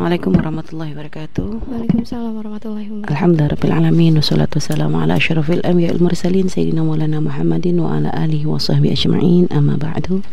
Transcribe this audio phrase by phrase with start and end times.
[0.00, 1.48] Assalamualaikum warahmatullahi wabarakatuh.
[1.60, 3.12] Waalaikumsalam warahmatullahi wabarakatuh.
[3.12, 8.08] Alhamdulillah rabbil alamin wassalatu wassalamu ala asyrafil anbiya'i wal mursalin sayyidina Maulana Muhammadin wa ala
[8.16, 10.24] alihi wa sahbihi ajma'in amma ba'du.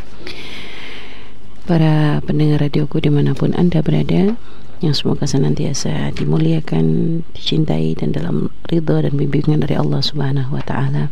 [1.68, 4.40] Para pendengar radioku di mana pun Anda berada
[4.80, 11.12] yang semoga senantiasa dimuliakan, dicintai dan dalam ridho dan bimbingan dari Allah Subhanahu wa taala.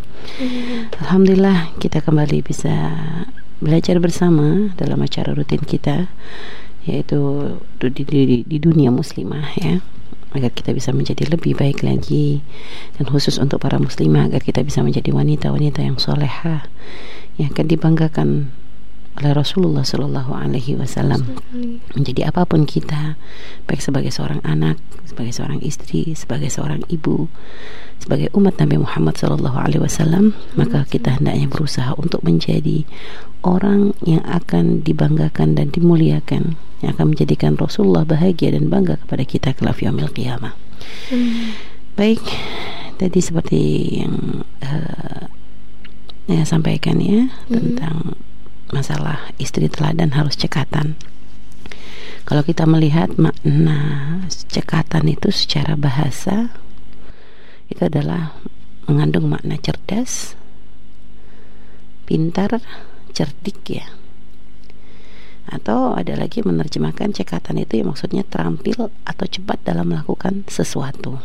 [1.04, 2.72] Alhamdulillah kita kembali bisa
[3.60, 6.08] belajar bersama dalam acara rutin kita
[6.86, 7.20] yaitu
[7.82, 9.82] di, di, di dunia muslimah ya.
[10.36, 12.44] Agar kita bisa menjadi lebih baik lagi.
[13.00, 16.68] Dan khusus untuk para muslimah agar kita bisa menjadi wanita-wanita yang soleha.
[17.40, 18.30] Yang akan dibanggakan
[19.16, 21.40] oleh Rasulullah Shallallahu Alaihi Wasallam
[21.96, 23.16] menjadi apa pun kita
[23.64, 24.76] baik sebagai seorang anak
[25.08, 27.32] sebagai seorang istri sebagai seorang ibu
[28.04, 32.84] sebagai umat Nabi Muhammad Shallallahu Alaihi Wasallam maka kita hendaknya berusaha untuk menjadi
[33.46, 39.50] orang yang akan dibanggakan dan dimuliakan yang akan menjadikan Rasulullah bahagia dan bangga kepada kita
[39.56, 40.54] kelak yaumil qiyamah.
[41.08, 41.56] Hmm.
[41.96, 42.20] Baik,
[43.00, 43.62] tadi seperti
[44.04, 45.32] yang uh,
[46.28, 47.54] saya sampaikan ya hmm.
[47.54, 48.20] tentang
[48.76, 51.00] masalah istri teladan harus cekatan.
[52.28, 54.20] Kalau kita melihat makna
[54.52, 56.52] cekatan itu secara bahasa
[57.72, 58.36] itu adalah
[58.92, 60.36] mengandung makna cerdas,
[62.04, 62.60] pintar,
[63.16, 63.88] cerdik ya.
[65.48, 71.22] Atau ada lagi menerjemahkan cekatan itu yang maksudnya terampil atau cepat dalam melakukan sesuatu.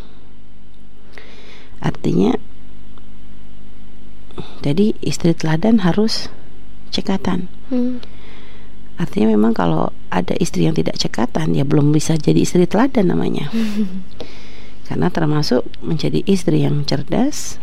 [1.80, 2.36] Artinya
[4.60, 6.28] jadi istri teladan harus
[6.90, 7.46] cekatan.
[7.70, 8.02] Hmm.
[9.00, 13.48] Artinya memang kalau ada istri yang tidak cekatan ya belum bisa jadi istri teladan namanya.
[13.48, 14.04] Hmm.
[14.90, 17.62] Karena termasuk menjadi istri yang cerdas,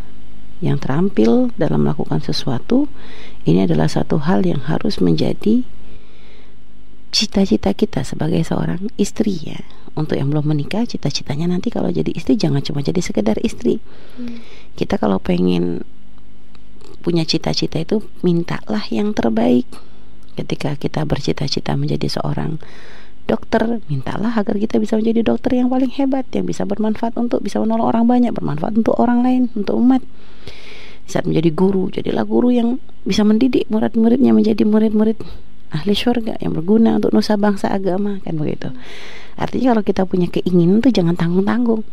[0.63, 2.87] yang terampil dalam melakukan sesuatu,
[3.43, 5.67] ini adalah satu hal yang harus menjadi
[7.11, 9.59] cita-cita kita sebagai seorang istri ya.
[9.97, 13.83] Untuk yang belum menikah, cita-citanya nanti kalau jadi istri jangan cuma jadi sekedar istri.
[14.15, 14.39] Hmm.
[14.77, 15.83] Kita kalau pengen
[17.07, 19.63] punya cita-cita itu mintalah yang terbaik.
[20.35, 22.59] Ketika kita bercita-cita menjadi seorang
[23.23, 27.63] dokter, mintalah agar kita bisa menjadi dokter yang paling hebat, yang bisa bermanfaat untuk bisa
[27.63, 30.03] menolong orang banyak, bermanfaat untuk orang lain, untuk umat.
[31.07, 35.15] Saat menjadi guru, jadilah guru yang bisa mendidik murid-muridnya menjadi murid-murid
[35.71, 38.75] ahli surga yang berguna untuk nusa bangsa agama kan begitu.
[39.39, 41.87] Artinya kalau kita punya keinginan tuh jangan tanggung-tanggung.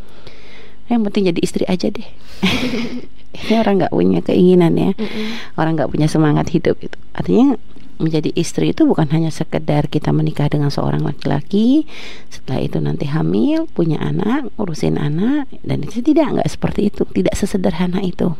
[0.90, 2.08] Yang penting jadi istri aja deh.
[3.34, 4.90] ini orang nggak punya keinginan ya.
[4.94, 5.58] Mm-hmm.
[5.58, 7.58] orang nggak punya semangat hidup itu artinya
[7.98, 11.86] menjadi istri itu bukan hanya sekedar kita menikah dengan seorang laki-laki
[12.26, 17.06] setelah itu nanti hamil punya anak urusin anak dan itu tidak nggak seperti itu.
[17.06, 18.34] Tidak sesederhana itu.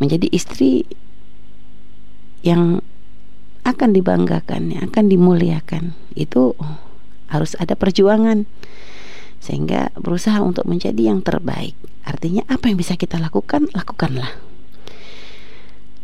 [0.00, 0.88] Menjadi istri
[2.40, 2.80] yang
[3.68, 6.56] akan dibanggakan yang akan dimuliakan itu
[7.28, 8.48] harus ada perjuangan
[9.40, 11.72] sehingga berusaha untuk menjadi yang terbaik.
[12.04, 14.36] Artinya apa yang bisa kita lakukan, lakukanlah.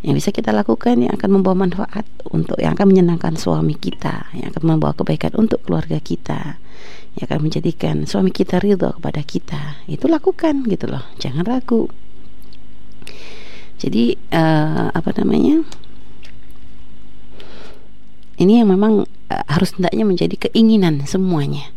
[0.00, 4.48] Yang bisa kita lakukan yang akan membawa manfaat untuk yang akan menyenangkan suami kita, yang
[4.56, 6.56] akan membawa kebaikan untuk keluarga kita,
[7.20, 9.84] yang akan menjadikan suami kita ridho kepada kita.
[9.84, 11.92] Itu lakukan gitu loh, jangan ragu.
[13.76, 15.60] Jadi uh, apa namanya?
[18.36, 21.75] Ini yang memang uh, harus hendaknya menjadi keinginan semuanya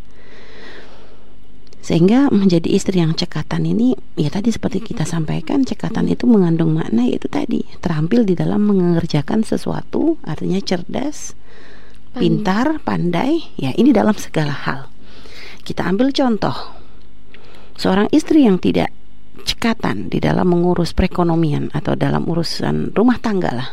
[1.79, 7.07] sehingga menjadi istri yang cekatan ini ya tadi seperti kita sampaikan cekatan itu mengandung makna
[7.07, 7.63] yaitu tadi.
[7.79, 11.39] Terampil di dalam mengerjakan sesuatu artinya cerdas
[12.11, 14.91] pintar pandai ya ini dalam segala hal.
[15.63, 16.75] Kita ambil contoh.
[17.79, 18.91] Seorang istri yang tidak
[19.43, 23.69] cekatan di dalam mengurus perekonomian atau dalam urusan rumah tangga lah.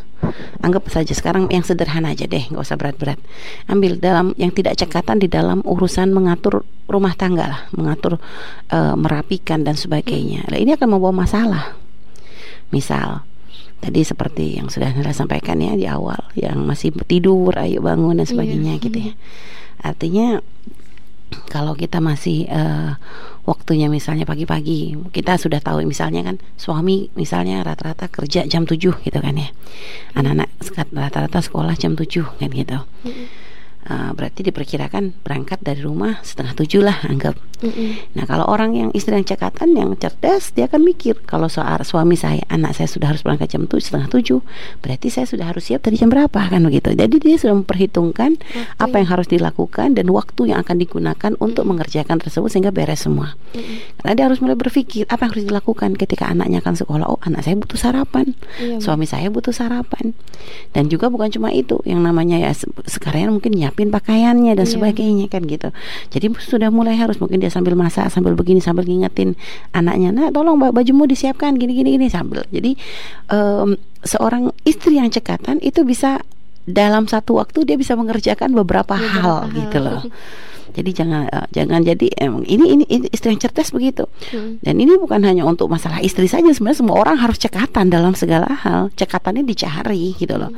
[0.65, 3.21] Anggap saja sekarang yang sederhana aja deh nggak usah berat-berat.
[3.69, 8.19] Ambil dalam yang tidak cekatan di dalam urusan mengatur rumah tangga lah mengatur
[8.73, 10.49] uh, merapikan dan sebagainya.
[10.49, 11.77] Nah, ini akan membawa masalah.
[12.75, 13.23] Misal
[13.79, 18.27] tadi seperti yang sudah Nela sampaikan ya di awal yang masih tidur ayo bangun dan
[18.27, 18.83] sebagainya iya.
[18.83, 19.15] gitu ya.
[19.85, 20.41] Artinya
[21.51, 22.95] kalau kita masih uh,
[23.47, 29.19] waktunya misalnya pagi-pagi kita sudah tahu misalnya kan suami misalnya rata-rata kerja jam 7 gitu
[29.19, 29.49] kan ya.
[30.15, 30.51] Anak-anak
[30.95, 32.79] rata-rata sekolah jam 7 kan gitu.
[33.87, 37.39] Uh, berarti diperkirakan berangkat dari rumah setengah tujuh lah anggap.
[37.63, 38.19] Mm-hmm.
[38.19, 42.19] Nah kalau orang yang istri yang cekatan yang cerdas dia akan mikir kalau soal suami
[42.19, 44.41] saya anak saya sudah harus berangkat jam tujuh setengah tujuh
[44.83, 46.93] berarti saya sudah harus siap dari jam berapa kan begitu.
[46.93, 48.83] Jadi dia sudah memperhitungkan okay.
[48.83, 51.69] apa yang harus dilakukan dan waktu yang akan digunakan untuk mm-hmm.
[51.71, 53.39] mengerjakan tersebut sehingga beres semua.
[53.55, 54.03] Mm-hmm.
[54.03, 57.07] Karena dia harus mulai berpikir apa yang harus dilakukan ketika anaknya akan sekolah.
[57.07, 60.13] Oh anak saya butuh sarapan, iya, suami saya butuh sarapan
[60.75, 62.51] dan juga bukan cuma itu yang namanya ya
[62.91, 64.73] sekarang mungkin nyiapin nyiapin pakaiannya dan Iya.
[64.73, 65.69] sebagainya kan gitu.
[66.09, 69.39] Jadi sudah mulai harus mungkin dia sambil masak, sambil begini, sambil ngingetin
[69.71, 72.43] anaknya, nah tolong ba- bajumu disiapkan gini gini gini sambil.
[72.51, 72.75] Jadi
[73.31, 76.27] em, seorang istri yang cekatan itu bisa
[76.67, 79.55] dalam satu waktu dia bisa mengerjakan beberapa, Beberapa hal, hal.
[79.55, 80.03] gitu loh.
[80.75, 84.05] Jadi jangan eh, jangan jadi emang ini, ini ini istri yang cerdas begitu.
[84.35, 84.61] Mm.
[84.61, 88.51] Dan ini bukan hanya untuk masalah istri saja sebenarnya semua orang harus cekatan dalam segala
[88.51, 88.93] hal.
[88.93, 90.51] Cekatannya dicari gitu loh.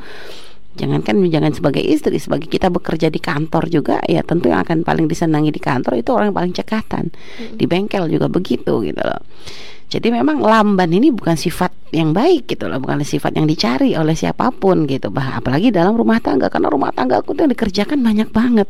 [0.79, 5.11] Jangankan jangan sebagai istri, sebagai kita bekerja di kantor juga ya tentu yang akan paling
[5.11, 7.11] disenangi di kantor itu orang yang paling cekatan.
[7.59, 9.19] Di bengkel juga begitu gitu loh.
[9.89, 14.13] Jadi memang lamban ini bukan sifat yang baik gitu loh, bukan sifat yang dicari oleh
[14.13, 15.09] siapa pun gitu.
[15.09, 18.69] Bah, apalagi dalam rumah tangga karena rumah tangga aku tuh yang dikerjakan banyak banget.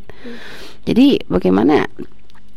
[0.88, 1.86] Jadi bagaimana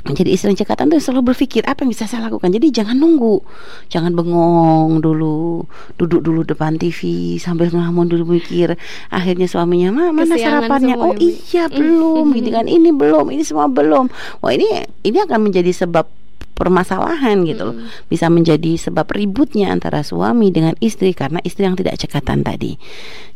[0.02, 2.50] menjadi istri cekatan tuh selalu berpikir apa yang bisa saya lakukan.
[2.50, 3.38] Jadi jangan nunggu,
[3.86, 5.62] jangan bengong dulu,
[5.94, 8.74] duduk dulu depan TV sambil ngelamun dulu mikir.
[9.10, 12.66] Akhirnya suaminya, "Ma, mana Kesiangan sarapannya?" Oh ya, iya belum, gitu kan.
[12.66, 14.10] Ini belum, ini semua belum.
[14.42, 16.21] Wah ini ini akan menjadi sebab
[16.52, 17.76] permasalahan gitu loh.
[18.06, 22.76] Bisa menjadi sebab ributnya antara suami dengan istri karena istri yang tidak cekatan tadi.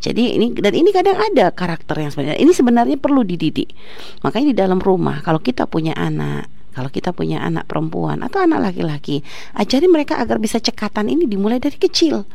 [0.00, 3.72] Jadi ini dan ini kadang ada karakter yang sebenarnya ini sebenarnya perlu dididik.
[4.22, 8.60] Makanya di dalam rumah kalau kita punya anak kalau kita punya anak perempuan atau anak
[8.60, 9.24] laki-laki,
[9.56, 12.28] ajari mereka agar bisa cekatan ini dimulai dari kecil.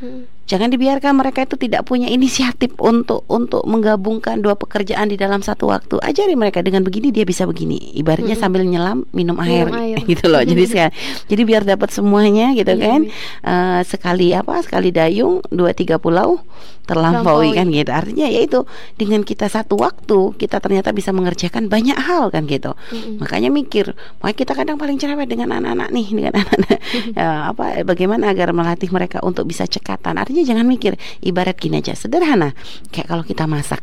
[0.00, 0.35] Mm.
[0.46, 5.68] Jangan dibiarkan mereka itu tidak punya inisiatif untuk untuk menggabungkan dua pekerjaan di dalam satu
[5.74, 5.98] waktu.
[5.98, 7.92] Ajari mereka dengan begini dia bisa begini.
[7.98, 9.98] Ibaratnya sambil nyelam minum air, air.
[10.10, 10.42] gitu loh.
[10.46, 10.92] Jadi sekali,
[11.26, 13.00] jadi biar dapat semuanya gitu Iya, kan.
[13.06, 13.12] iya.
[13.42, 14.62] Eh, sekali apa?
[14.62, 16.38] Sekali dayung dua tiga pulau
[16.86, 17.90] terlampaui kan gitu.
[17.90, 18.62] Artinya yaitu
[18.94, 22.72] dengan kita satu waktu kita ternyata bisa mengerjakan banyak hal kan gitu.
[22.94, 23.18] Mm-mm.
[23.18, 23.92] Makanya mikir,
[24.22, 26.78] makanya kita kadang paling cerewet dengan anak-anak nih, dengan anak-anak
[27.16, 30.16] Ya, apa bagaimana agar melatih mereka untuk bisa cekatan.
[30.16, 32.52] Artinya jangan mikir ibarat gini aja, sederhana.
[32.92, 33.80] Kayak kalau kita masak.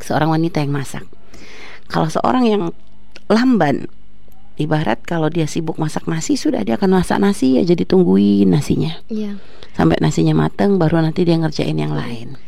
[0.00, 1.04] Seorang wanita yang masak.
[1.90, 2.62] Kalau seorang yang
[3.28, 3.88] lamban
[4.54, 9.02] Ibarat kalau dia sibuk masak nasi sudah dia akan masak nasi ya jadi tungguin nasinya
[9.10, 9.42] Iya.
[9.74, 12.38] sampai nasinya mateng baru nanti dia ngerjain yang lain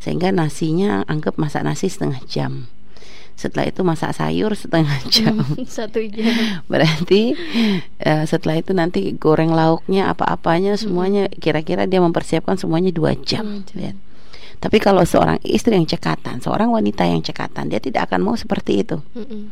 [0.00, 2.72] sehingga nasinya anggap masak nasi setengah jam
[3.42, 6.62] setelah itu masak sayur setengah jam Satu jam.
[6.70, 7.34] berarti
[7.98, 13.66] eh, setelah itu nanti goreng lauknya apa-apanya semuanya kira-kira dia mempersiapkan semuanya dua jam, Dua
[13.66, 13.76] jam.
[13.82, 13.96] lihat.
[14.58, 18.86] tapi kalau seorang istri yang cekatan seorang wanita yang cekatan dia tidak akan mau seperti
[18.86, 19.50] itu Mm-mm.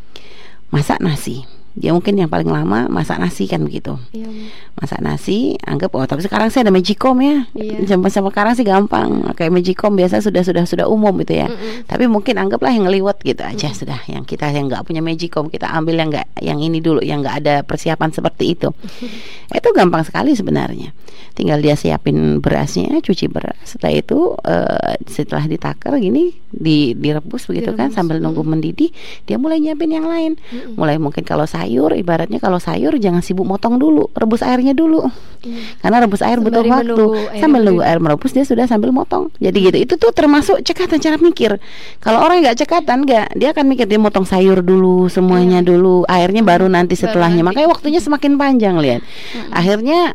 [0.71, 1.43] masak nasi
[1.79, 3.95] dia mungkin yang paling lama masak nasi kan begitu.
[4.11, 4.27] Iya.
[4.75, 7.47] Masak nasi anggap oh tapi sekarang saya ada magicom ya.
[7.55, 7.99] Iya.
[8.11, 11.47] sama sekarang sih gampang kayak magicom biasa sudah sudah sudah umum gitu ya.
[11.47, 11.87] Mm-mm.
[11.87, 15.71] tapi mungkin anggaplah yang ngeliwat gitu aja sudah yang kita yang nggak punya magicom kita
[15.71, 18.69] ambil yang nggak yang ini dulu yang nggak ada persiapan seperti itu.
[19.59, 20.95] Itu gampang sekali sebenarnya.
[21.35, 23.59] Tinggal dia siapin berasnya cuci beras.
[23.63, 28.91] Setelah itu eh, setelah ditakar gini di direbus begitu kan Direbus, sambil nunggu mendidih
[29.27, 30.39] dia mulai nyiapin yang lain.
[30.39, 30.79] Mm-mm.
[30.79, 35.05] mulai mungkin kalau sayur ibaratnya kalau sayur jangan sibuk motong dulu rebus airnya dulu.
[35.41, 35.81] Iya.
[35.81, 39.33] karena rebus air butuh Sembari waktu air sambil nunggu air merebus dia sudah sambil motong.
[39.41, 41.57] Jadi gitu itu tuh termasuk cekatan cara mikir.
[42.01, 45.69] Kalau orang nggak cekatan nggak dia akan mikir dia motong sayur dulu semuanya Iya.
[45.73, 47.41] dulu airnya baru nanti baru setelahnya.
[47.41, 47.49] nanti.
[47.57, 49.01] makanya waktunya semakin panjang lihat.
[49.49, 50.13] Akhirnya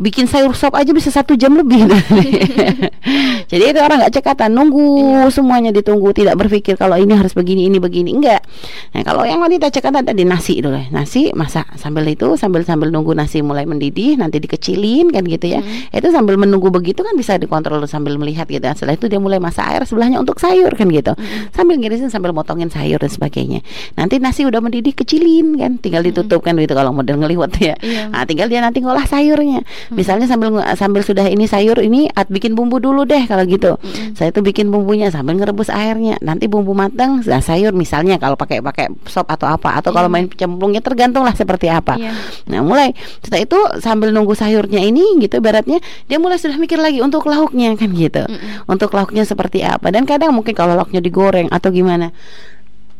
[0.00, 1.84] bikin sayur sop aja bisa satu jam lebih.
[3.52, 7.76] Jadi itu orang nggak cekatan nunggu semuanya ditunggu tidak berpikir kalau ini harus begini ini
[7.76, 8.40] begini enggak.
[8.96, 10.80] Nah kalau yang wanita cekatan tadi nasi dulu.
[10.80, 10.88] Ya.
[10.88, 11.76] nasi masak.
[11.76, 15.60] Sambil itu sambil sambil nunggu nasi mulai mendidih nanti dikecilin kan gitu ya.
[15.92, 18.64] Itu sambil menunggu begitu kan bisa dikontrol sambil melihat gitu.
[18.64, 18.72] Kan.
[18.72, 21.12] setelah itu dia mulai masak air sebelahnya untuk sayur kan gitu.
[21.52, 23.60] Sambil ngirisin sambil motongin sayur dan sebagainya.
[24.00, 25.76] Nanti nasi udah mendidih kecilin kan.
[25.76, 27.76] Tinggal ditutup kan gitu kalau model ngeliwat ya.
[27.84, 28.08] Iya.
[28.08, 29.60] Nah, tinggal dia nanti ngolah sayurnya.
[29.90, 33.76] Misalnya sambil sambil sudah ini sayur ini at bikin bumbu dulu deh kalau gitu.
[34.14, 36.16] Saya tuh bikin bumbunya sambil ngerebus airnya.
[36.22, 40.14] Nanti bumbu matang, nah sayur misalnya kalau pakai pakai sop atau apa atau kalau Iya.
[40.14, 41.98] main cemplungnya tergantung lah seperti apa.
[41.98, 42.14] Iya.
[42.50, 47.02] Nah, mulai setelah itu sambil nunggu sayurnya ini gitu baratnya dia mulai sudah mikir lagi
[47.02, 48.22] untuk lauknya kan gitu.
[48.70, 49.90] Untuk lauknya seperti apa.
[49.90, 52.14] Dan kadang mungkin kalau lauknya digoreng atau gimana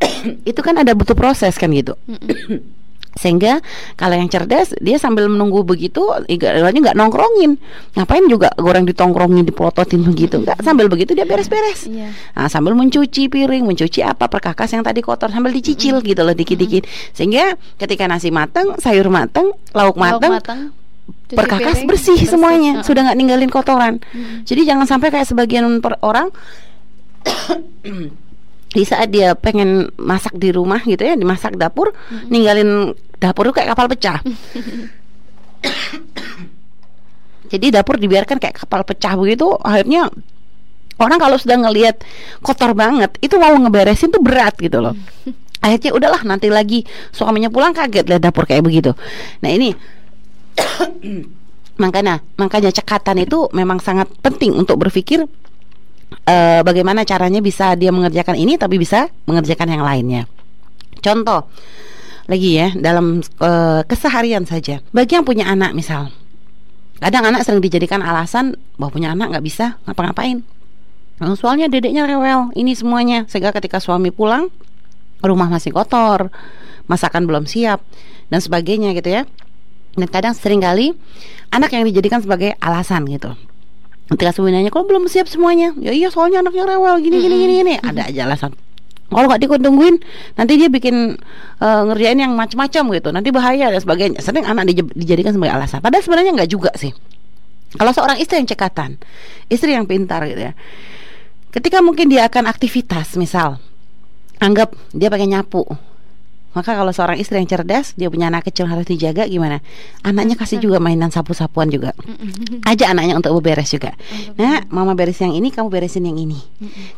[0.50, 1.92] itu kan ada butuh proses kan gitu
[3.21, 3.61] sehingga
[4.00, 7.61] kalau yang cerdas dia sambil menunggu begitu ibaratnya nggak nongkrongin
[7.93, 12.09] ngapain juga goreng ditongkrongin dipelototin begitu nggak sambil begitu dia beres-beres Iya.
[12.39, 16.87] Nah, sambil mencuci piring, mencuci apa perkakas yang tadi kotor sambil dicicil gitu loh dikit-dikit.
[17.12, 20.33] Sehingga ketika nasi mateng, sayur mateng, lauk Lauk mateng,
[21.27, 22.87] cuci perkakas piring, bersih, semuanya, Heeh.
[22.87, 23.95] sudah nggak ninggalin kotoran.
[24.15, 24.47] Mm.
[24.47, 26.31] Jadi jangan sampai kayak sebagian per orang
[28.77, 31.91] di saat dia pengen masak di rumah gitu ya, dimasak dapur,
[32.31, 34.19] ninggalin dapur itu kayak kapal pecah.
[37.50, 40.09] Jadi dapur dibiarkan kayak kapal pecah begitu, akhirnya
[41.00, 42.05] Orang kalau sudah ngelihat
[42.45, 44.93] kotor banget, itu mau ngeberesin tuh berat gitu loh.
[45.65, 48.93] Akhirnya udahlah nanti lagi suaminya pulang kaget lihat dapur kayak begitu.
[49.41, 49.73] Nah ini
[51.83, 55.25] makanya makanya cekatan itu memang sangat penting untuk berpikir
[56.29, 60.29] eh, bagaimana caranya bisa dia mengerjakan ini tapi bisa mengerjakan yang lainnya.
[61.00, 61.49] Contoh
[62.30, 64.78] lagi ya dalam eh, keseharian saja.
[64.94, 66.14] Bagi yang punya anak misal,
[67.02, 70.46] kadang anak sering dijadikan alasan bahwa punya anak nggak bisa ngapa-ngapain.
[71.18, 74.49] Nah, soalnya dedeknya rewel, ini semuanya sehingga ketika suami pulang
[75.20, 76.32] rumah masih kotor,
[76.88, 77.82] masakan belum siap
[78.32, 79.22] dan sebagainya gitu ya.
[79.99, 80.94] Dan kadang sering kali
[81.50, 83.34] anak yang dijadikan sebagai alasan gitu.
[84.06, 87.75] Ketika sebenarnya kalau belum siap semuanya, ya iya soalnya anaknya rewel gini gini gini gini,
[87.82, 88.54] ada aja alasan.
[89.11, 89.99] Kalau nggak ditungguin,
[90.38, 91.19] nanti dia bikin
[91.59, 94.23] uh, ngerjain yang macam-macam gitu, nanti bahaya dan sebagainya.
[94.23, 95.83] Sering anak dij- dijadikan sebagai alasan.
[95.83, 96.95] Padahal sebenarnya nggak juga sih.
[97.75, 99.02] Kalau seorang istri yang cekatan,
[99.50, 100.55] istri yang pintar gitu ya,
[101.50, 103.59] ketika mungkin dia akan aktivitas, misal
[104.38, 105.67] anggap dia pakai nyapu,
[106.50, 109.62] maka kalau seorang istri yang cerdas, dia punya anak kecil harus dijaga gimana?
[110.02, 111.95] Anaknya kasih juga mainan sapu-sapuan juga.
[112.62, 113.95] Aja anaknya untuk beberes juga.
[114.35, 116.42] Nah, mama beres yang ini, kamu beresin yang ini.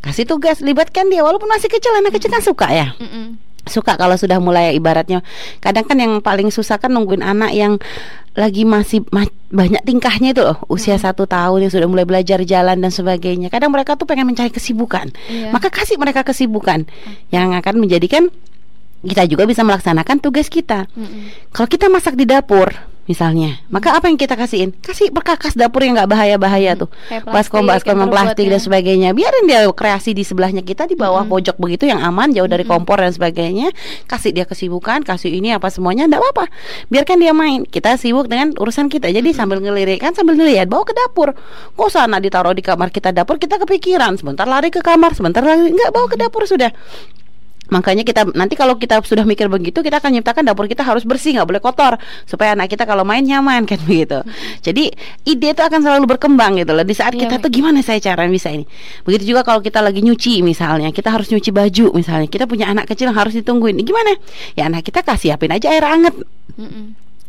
[0.01, 2.97] Kasih tugas, libatkan dia walaupun masih kecil, anak kecil kan suka ya.
[3.63, 5.23] Suka kalau sudah mulai ibaratnya.
[5.61, 7.79] Kadang kan yang paling susah kan nungguin anak yang
[8.33, 12.81] lagi masih ma- banyak tingkahnya itu loh usia satu tahun yang sudah mulai belajar jalan
[12.81, 15.53] dan sebagainya kadang mereka tuh pengen mencari kesibukan Iya.
[15.53, 16.89] maka kasih mereka kesibukan
[17.29, 18.33] yang akan menjadikan
[19.03, 20.87] kita juga bisa melaksanakan tugas kita.
[21.51, 22.71] Kalau kita masak di dapur
[23.03, 24.71] misalnya maka apa yang kita kasihin?
[24.79, 26.87] Kasih perkakas dapur yang nggak bahaya bahaya tuh.
[27.27, 28.63] Baskom plastik baskom yang plastik dan berbobotnya.
[28.63, 29.09] sebagainya.
[29.11, 33.03] Biarin dia kreasi di sebelahnya kita di bawah pojok begitu yang aman jauh dari kompor
[33.03, 33.75] dan sebagainya.
[34.07, 36.47] Kasih dia kesibukan kasih ini apa semuanya enggak apa-apa.
[36.89, 37.67] Biarkan dia main.
[37.67, 39.11] Kita sibuk dengan urusan kita.
[39.11, 41.35] Jadi sambil ngelirik kan sambil ngelihat bawa ke dapur.
[41.75, 44.15] Kok sana ditaruh di kamar kita dapur kita kepikiran.
[44.15, 45.75] Sebentar lari ke kamar sebentar lari.
[45.75, 46.71] Enggak bawa ke dapur sudah
[47.73, 51.41] Makanya kita nanti kalau kita sudah mikir begitu kita akan nyiptakan dapur kita harus bersih
[51.41, 51.97] nggak boleh kotor
[52.29, 54.21] supaya anak kita kalau main nyaman kan begitu.
[54.61, 54.93] Jadi
[55.25, 56.85] ide itu akan selalu berkembang gitu loh.
[56.85, 58.69] Di saat Iya, kita tuh gimana saya cara bisa ini.
[59.03, 62.87] Begitu juga kalau kita lagi nyuci misalnya kita harus nyuci baju misalnya kita punya anak
[62.87, 63.81] kecil yang harus ditungguin.
[63.81, 64.15] Gimana?
[64.55, 66.13] Ya anak kita kasih siapin aja air hangat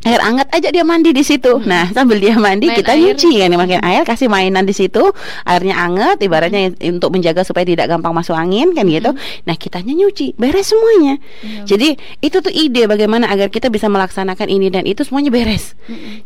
[0.04, 1.64] air hangat aja dia mandi di situ.
[1.64, 3.16] Nah, sambil dia mandi Main kita air.
[3.16, 5.00] nyuci kan makin air kasih mainan di situ.
[5.48, 9.16] Airnya hangat ibaratnya untuk menjaga supaya tidak gampang masuk angin kan gitu.
[9.48, 11.20] Nah, kitanya nyuci, beres semuanya.
[11.40, 11.64] Iya.
[11.64, 15.76] Jadi, itu tuh ide bagaimana agar kita bisa melaksanakan ini dan itu semuanya beres.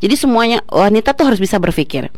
[0.01, 2.09] Jadi semuanya wanita tuh harus bisa berpikir.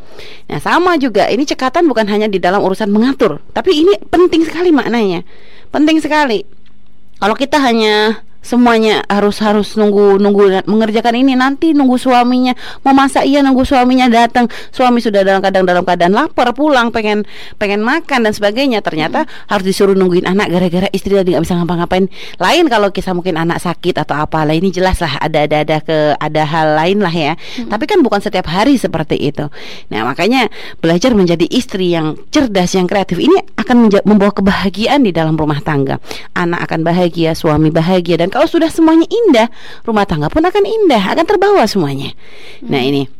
[0.47, 4.71] Nah, sama juga ini cekatan bukan hanya di dalam urusan mengatur, tapi ini penting sekali
[4.71, 5.27] maknanya.
[5.69, 6.43] Penting sekali.
[7.19, 11.35] Kalau kita hanya semuanya harus harus nunggu nunggu mengerjakan ini.
[11.35, 14.47] Nanti nunggu suaminya mau masak iya nunggu suaminya datang.
[14.71, 17.27] Suami sudah dalam kadang dalam keadaan lapar pulang pengen
[17.59, 18.79] pengen makan dan sebagainya.
[18.79, 22.05] Ternyata harus disuruh nungguin anak gara-gara istri tadi nggak bisa ngapa-ngapain.
[22.39, 25.77] Lain kalau kisah mungkin anak sakit atau apa lah ini jelas lah ada ada ada
[25.83, 27.33] ke ada hal lain lah ya.
[27.67, 29.51] Tapi kan bukan setiap hari seperti itu.
[29.91, 30.47] Nah makanya
[30.79, 35.99] belajar menjadi istri yang cerdas yang kreatif ini akan membawa kebahagiaan di dalam rumah tangga.
[36.33, 39.47] Anak akan bahagia suami bahagia dan kalau sudah semuanya indah
[39.83, 42.13] rumah tangga pun akan indah akan terbawa semuanya.
[42.65, 43.19] Nah ini.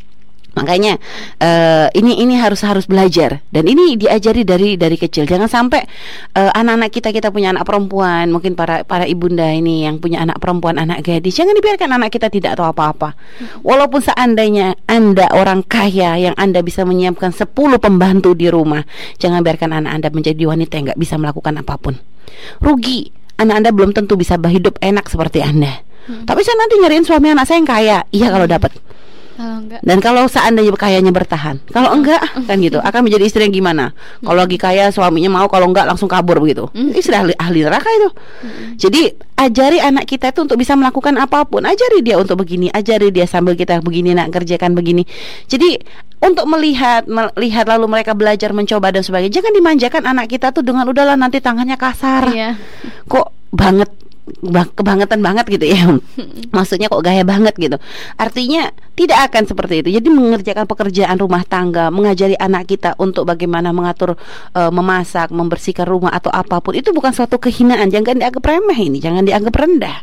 [0.58, 0.98] Makanya
[1.38, 3.46] eh, ini ini harus harus belajar.
[3.54, 5.30] Dan ini diajari dari dari kecil.
[5.30, 5.82] Jangan sampai
[6.34, 8.34] eh, anak-anak kita kita punya anak perempuan.
[8.34, 11.38] Mungkin para para ibunda ini yang punya anak perempuan anak gadis.
[11.38, 13.14] Jangan dibiarkan anak kita tidak tahu apa-apa.
[13.62, 18.82] Walaupun seandainya anda orang kaya yang anda bisa menyiapkan 10 pembantu di rumah
[19.22, 21.96] jangan biarkan anak anda menjadi wanita yang nggak bisa melakukan apa pun.
[22.60, 25.82] Rugi anak anda belum tentu bisa hidup enak seperti anda.
[26.10, 27.98] Tapi saya nanti nyariin suami anak saya yang kaya.
[28.10, 28.72] Iya kalau dapat
[29.40, 33.56] Kalau enggak dan kalau seandainya kayanya bertahan, kalau enggak kan gitu, akan menjadi istri yang
[33.56, 33.96] gimana?
[34.20, 36.68] Kalau lagi kaya suaminya mau, kalau enggak langsung kabur begitu.
[36.76, 38.10] Istri ahli, ahli neraka itu.
[38.76, 41.64] Jadi ajari anak kita itu untuk bisa melakukan apa pun.
[41.64, 45.08] Ajari dia untuk begini, ajari dia sambil kita begini nak kerjakan begini.
[45.48, 45.80] Jadi
[46.20, 49.40] untuk melihat melihat lalu mereka belajar mencoba dan sebagainya.
[49.40, 52.28] Jangan dimanjakan anak kita tuh dengan udahlah nanti tangannya kasar.
[52.28, 52.60] Iya
[53.08, 54.09] Kok banget ba-
[54.76, 55.82] kebangetan banget gitu ya
[56.56, 57.78] maksudnya kok gaya banget gitu
[58.16, 63.72] artinya tidak akan seperti itu jadi mengerjakan pekerjaan rumah tangga mengajari anak kita untuk bagaimana
[63.72, 64.20] mengatur
[64.54, 68.98] eh, memasak membersihkan rumah atau apa pun itu bukan suatu kehinaan jangan dianggap remeh ini
[69.00, 70.00] jangan dianggap rendah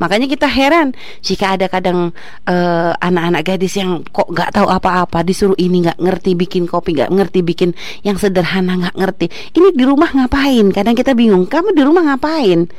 [0.00, 2.14] Makanya kita heran jika ada kadang
[2.48, 7.12] eh, anak-anak gadis yang kok nggak tahu apa-apa disuruh ini nggak ngerti bikin kopi nggak
[7.12, 7.76] ngerti bikin
[8.06, 9.26] yang sederhana nggak ngerti.
[9.52, 10.72] Ini di rumah ngapain?
[10.72, 11.44] Kadang kita bingung.
[11.44, 12.70] Kamu di rumah ngapain?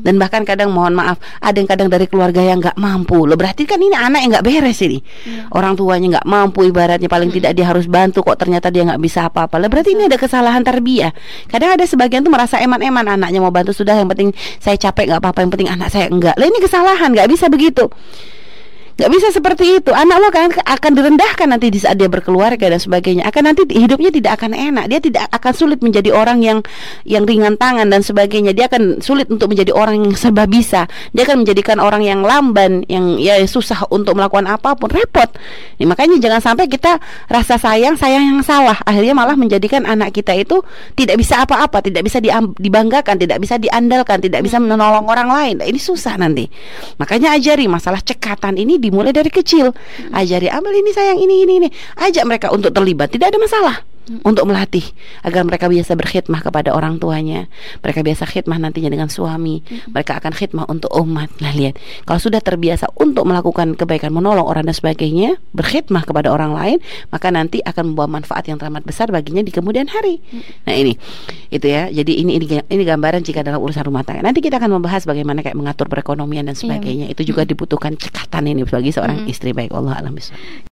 [0.00, 3.28] Dan bahkan kadang mohon maaf ada yang kadang dari keluarga yang nggak mampu.
[3.28, 5.04] Loh berarti kan ini anak yang nggak beres ini.
[5.52, 9.28] Orang tuanya nggak mampu ibaratnya paling tidak dia harus bantu kok ternyata dia nggak bisa
[9.28, 9.60] apa-apa.
[9.60, 11.12] Lah berarti ini ada kesalahan tarbiyah.
[11.52, 15.20] Kadang ada sebagian tuh merasa eman-eman anaknya mau bantu sudah yang penting saya capek nggak
[15.20, 16.34] apa-apa yang penting anak saya enggak.
[16.40, 17.92] Lah ini kesalahan nggak bisa begitu.
[19.02, 19.90] Nggak bisa seperti itu.
[19.90, 23.26] Anak lo akan akan direndahkan nanti di saat dia berkeluarga dan sebagainya.
[23.26, 24.86] Akan nanti hidupnya tidak akan enak.
[24.86, 26.62] Dia tidak akan sulit menjadi orang yang
[27.02, 28.54] yang ringan tangan dan sebagainya.
[28.54, 30.86] Dia akan sulit untuk menjadi orang yang serba bisa.
[31.10, 35.34] Dia akan menjadikan orang yang lamban, yang ya susah untuk melakukan apa pun, repot.
[35.82, 38.78] Nih, makanya jangan sampai kita rasa sayang, sayang yang salah.
[38.86, 40.62] Akhirnya malah menjadikan anak kita itu
[40.94, 42.22] tidak bisa apa-apa, tidak bisa
[42.62, 45.54] dibanggakan, tidak bisa diandalkan, tidak bisa menolong orang lain.
[45.58, 46.46] Nah, ini susah nanti.
[47.02, 49.72] Makanya ajari masalah cekatan ini dimulai dari kecil.
[50.12, 51.68] Ajari ambil ini sayang ini ini ini.
[51.96, 53.76] Ajak mereka untuk terlibat, tidak ada masalah.
[54.26, 54.82] Untuk melatih
[55.22, 57.46] agar mereka biasa berkhidmah kepada orang tuanya,
[57.86, 59.62] mereka biasa khidmah nantinya dengan suami,
[59.94, 61.30] mereka akan khidmah untuk umat.
[61.38, 66.50] Nah lihat, kalau sudah terbiasa untuk melakukan kebaikan, menolong orang dan sebagainya, berkhidmah kepada orang
[66.50, 66.78] lain,
[67.14, 70.18] maka nanti akan membawa manfaat yang teramat besar baginya di kemudian hari.
[70.66, 70.98] Nah ini,
[71.54, 71.86] itu ya.
[71.86, 74.26] Jadi ini ini ini gambaran jika dalam urusan rumah tangga.
[74.26, 77.06] Nanti kita akan membahas bagaimana kayak mengatur perekonomian dan sebagainya.
[77.06, 80.71] Itu juga dibutuhkan cekatan ini bagi seorang istri baik Allah alam bisawab.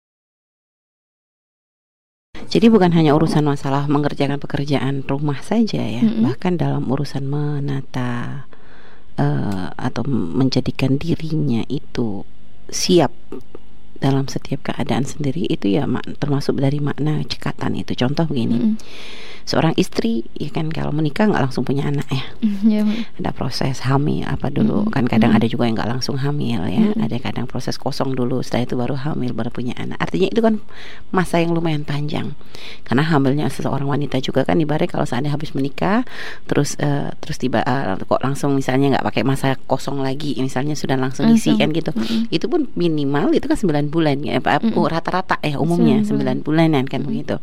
[2.52, 6.20] Jadi bukan hanya urusan masalah mengerjakan pekerjaan rumah saja ya, Mm-mm.
[6.20, 8.44] bahkan dalam urusan menata
[9.16, 12.28] eh, atau menjadikan dirinya itu
[12.68, 13.08] siap
[14.02, 17.94] dalam setiap keadaan sendiri itu ya mak- termasuk dari makna cekatan itu.
[17.94, 18.74] Contoh begini, Mm-mm.
[19.42, 22.22] seorang istri ya kan kalau menikah nggak langsung punya anak ya,
[22.62, 22.94] Ya, Bu.
[23.18, 24.94] ada proses hamil apa dulu Mm-mm.
[24.94, 25.42] kan kadang Mm-mm.
[25.42, 27.02] ada juga yang nggak langsung hamil ya Mm-mm.
[27.02, 30.62] ada kadang proses kosong dulu setelah itu baru hamil baru punya anak artinya itu kan
[31.10, 32.38] masa yang lumayan panjang
[32.82, 36.06] karena hamilnya seseorang wanita juga kan ibarat kalau seandainya habis menikah
[36.46, 40.94] terus eh, terus tiba eh, kok langsung misalnya nggak pakai masa kosong lagi misalnya sudah
[40.94, 42.30] langsung isi kan gitu Mm-mm.
[42.30, 44.80] itu pun minimal itu kan 9 bulan ya apa- Mm-mm.
[44.80, 47.36] oh, rata-rata ya umumnya Sembilan 9 bulanan kan begitu.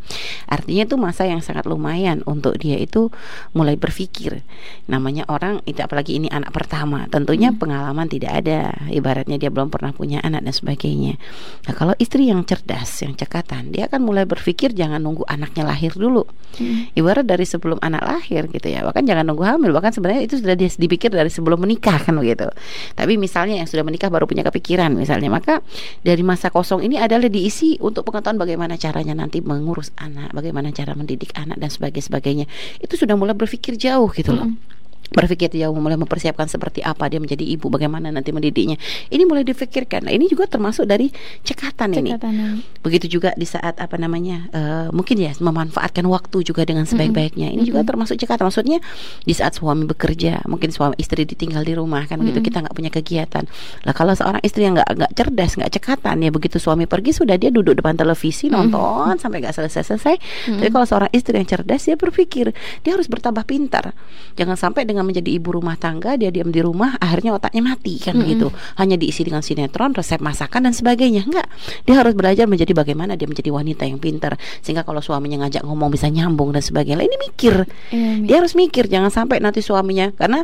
[0.49, 3.13] Artinya itu masa yang sangat lumayan untuk dia itu
[3.53, 4.41] mulai berpikir.
[4.89, 7.59] Namanya orang itu apalagi ini anak pertama tentunya Hmm.
[7.59, 8.73] pengalaman tidak ada.
[8.89, 11.21] Ibaratnya dia belum pernah punya anak dan sebagainya.
[11.67, 15.93] Nah kalau istri yang cerdas yang cekatan dia akan mulai berpikir jangan nunggu anaknya lahir
[15.93, 16.23] dulu.
[16.49, 16.97] Mm.
[16.97, 18.81] ibarat dari sebelum anak lahir gitu ya.
[18.81, 22.47] Bahkan jangan nunggu hamil bahkan sebenarnya itu sudah dia dipikir dari sebelum menikah kan begitu.
[22.95, 25.27] Tapi misalnya yang sudah menikah baru punya kepikiran misalnya.
[25.27, 25.59] Maka
[25.99, 30.95] dari masa kosong ini adalah diisi untuk pengetahuan bagaimana caranya nanti mengurus anak bagaimana cara
[30.95, 32.47] mendidik anak dan sebagainya
[32.79, 34.78] itu sudah mulai berpikir jauh gitu loh Mm.
[35.09, 38.77] Berpikir jauh mulai mempersiapkan seperti apa dia menjadi ibu bagaimana nanti mendidiknya
[39.09, 41.09] ini mulai difikirkan nah, ini juga termasuk dari
[41.41, 42.61] cekatan, ini Cekatan ini.
[42.81, 47.63] begitu juga di saat apa namanya eh, mungkin ya memanfaatkan waktu juga dengan sebaik-baiknya ini
[47.63, 47.89] juga Mm-mm.
[47.89, 48.79] termasuk cekatan maksudnya
[49.23, 52.47] di saat suami bekerja mungkin suami istri ditinggal di rumah kan begitu Mm-mm.
[52.47, 53.43] kita nggak punya kegiatan
[53.83, 57.35] lah kalau seorang istri yang nggak nggak cerdas nggak cekatan ya begitu suami pergi sudah
[57.35, 58.53] dia duduk depan televisi Mm.
[58.71, 60.15] nonton sampai nggak selesai-selesai
[60.49, 60.73] tapi Mm.
[60.73, 63.93] kalau seorang istri yang cerdas dia berpikir dia harus bertambah pintar
[64.33, 68.15] jangan sampai dengan menjadi ibu rumah tangga dia diam di rumah akhirnya otaknya mati kan
[68.15, 68.23] Mm-mm.
[68.25, 71.25] begitu hanya diisi dengan sinetron resep masakan dan sebagainya.
[71.25, 71.47] Enggak.
[71.85, 75.89] Dia harus belajar menjadi bagaimana dia menjadi wanita yang pintar sehingga kalau suaminya ngajak ngomong
[75.91, 77.03] bisa nyambung dan sebagainya.
[77.03, 77.55] Ini mikir.
[77.93, 78.27] Mi.
[78.27, 80.43] dia harus mikir jangan sampai nanti suaminya karena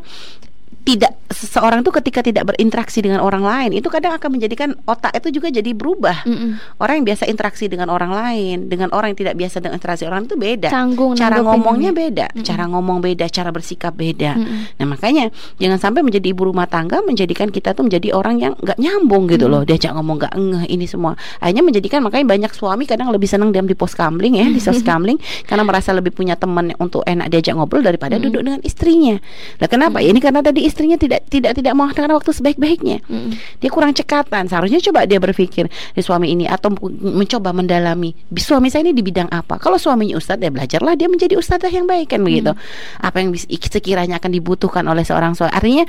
[0.85, 5.41] tidak seseorang itu ketika tidak berinteraksi dengan orang lain itu kadang akan menjadikan otak itu
[5.41, 6.61] juga jadi berubah Mm-mm.
[6.77, 10.29] orang yang biasa interaksi dengan orang lain dengan orang yang tidak biasa dengan interaksi orang
[10.29, 11.99] itu beda Canggung cara ngomongnya ini.
[12.05, 12.45] beda Mm-mm.
[12.45, 14.77] cara ngomong beda cara bersikap beda Mm-mm.
[14.77, 18.77] nah makanya jangan sampai menjadi ibu rumah tangga menjadikan kita tuh menjadi orang yang nggak
[18.77, 23.09] nyambung gitu loh diajak ngomong nggak ngeh ini semua akhirnya menjadikan makanya banyak suami kadang
[23.09, 25.17] lebih senang diam di pos kamling ya di sos kamling
[25.49, 28.29] karena merasa lebih punya teman untuk enak diajak ngobrol daripada Mm-mm.
[28.29, 29.17] duduk dengan istrinya
[29.57, 32.99] nah kenapa Ya, ini karena tadi istrinya tidak tidak tidak menggunakan waktu sebaik-baiknya.
[33.07, 33.31] Mm-mm.
[33.63, 34.51] dia kurang cekatan.
[34.51, 36.67] Seharusnya coba dia berpikir di suami ini atau
[36.99, 39.55] mencoba mendalami "Bi- suami saya ini di bidang apa?
[39.55, 42.51] Kalau suaminya ustadz ya belajarlah dia menjadi ustadzah yang baik kan begitu.
[42.99, 45.55] Apa yang sekiranya akan dibutuhkan oleh seorang suami.
[45.55, 45.87] Artinya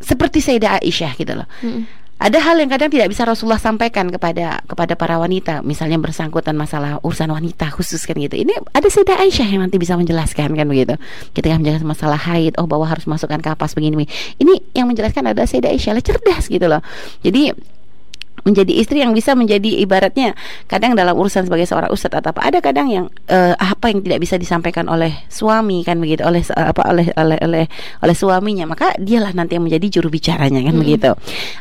[0.00, 1.48] seperti Sayyidah Aisyah gitu loh.
[1.60, 2.03] Mm-mm.
[2.24, 6.96] Ada hal yang kadang tidak bisa Rasulullah sampaikan kepada kepada para wanita, misalnya bersangkutan masalah
[7.04, 8.40] urusan wanita khusus kan gitu.
[8.40, 10.96] Ini ada Sayyidah Aisyah yang nanti bisa menjelaskan kan begitu.
[11.36, 14.00] Ketika menjelaskan masalah haid, oh bahwa harus masukkan kapas begini.
[14.00, 14.08] begini.
[14.40, 16.80] Ini yang menjelaskan ada Sayyidah Aisyah lah cerdas gitu loh.
[17.20, 17.52] Jadi
[18.44, 20.36] menjadi istri yang bisa menjadi ibaratnya
[20.68, 24.20] kadang dalam urusan sebagai seorang ustadz atau apa ada kadang yang uh, apa yang tidak
[24.20, 27.64] bisa disampaikan oleh suami kan begitu oleh apa oleh oleh oleh
[28.04, 30.82] oleh suaminya maka dialah nanti yang menjadi juru bicaranya kan hmm.
[30.84, 31.10] begitu